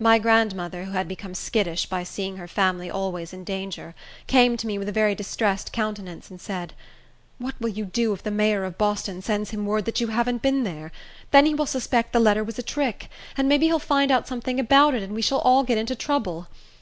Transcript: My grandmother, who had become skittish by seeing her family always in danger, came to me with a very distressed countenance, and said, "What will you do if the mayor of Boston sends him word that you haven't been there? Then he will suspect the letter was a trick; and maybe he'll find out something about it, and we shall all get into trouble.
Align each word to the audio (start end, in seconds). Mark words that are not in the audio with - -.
My 0.00 0.18
grandmother, 0.18 0.86
who 0.86 0.90
had 0.94 1.06
become 1.06 1.32
skittish 1.32 1.86
by 1.88 2.02
seeing 2.02 2.36
her 2.36 2.48
family 2.48 2.90
always 2.90 3.32
in 3.32 3.44
danger, 3.44 3.94
came 4.26 4.56
to 4.56 4.66
me 4.66 4.76
with 4.76 4.88
a 4.88 4.92
very 4.92 5.14
distressed 5.14 5.72
countenance, 5.72 6.28
and 6.28 6.40
said, 6.40 6.74
"What 7.38 7.54
will 7.60 7.68
you 7.68 7.84
do 7.84 8.12
if 8.12 8.24
the 8.24 8.32
mayor 8.32 8.64
of 8.64 8.76
Boston 8.76 9.22
sends 9.22 9.50
him 9.50 9.64
word 9.64 9.84
that 9.84 10.00
you 10.00 10.08
haven't 10.08 10.42
been 10.42 10.64
there? 10.64 10.90
Then 11.30 11.46
he 11.46 11.54
will 11.54 11.64
suspect 11.64 12.12
the 12.12 12.18
letter 12.18 12.42
was 12.42 12.58
a 12.58 12.62
trick; 12.64 13.08
and 13.36 13.48
maybe 13.48 13.66
he'll 13.66 13.78
find 13.78 14.10
out 14.10 14.26
something 14.26 14.58
about 14.58 14.94
it, 14.96 15.02
and 15.04 15.12
we 15.14 15.22
shall 15.22 15.38
all 15.38 15.62
get 15.62 15.78
into 15.78 15.94
trouble. 15.94 16.48